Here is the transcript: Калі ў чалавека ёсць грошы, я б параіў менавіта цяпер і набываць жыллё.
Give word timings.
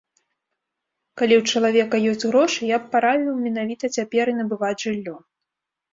Калі 1.21 1.33
ў 1.41 1.51
чалавека 1.51 1.95
ёсць 2.11 2.27
грошы, 2.31 2.61
я 2.71 2.77
б 2.85 2.91
параіў 2.95 3.31
менавіта 3.45 3.85
цяпер 3.99 4.25
і 4.33 4.37
набываць 4.39 4.75
жыллё. 4.87 5.17